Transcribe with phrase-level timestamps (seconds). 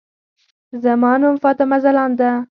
[0.83, 2.31] زما نوم فاطمه ځلاند ده.